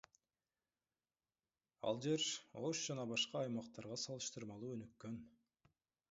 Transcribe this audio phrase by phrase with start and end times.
[1.89, 2.23] Ал жер
[2.69, 5.21] Ош жана башка аймактарга салыштырмалуу өнүккөн.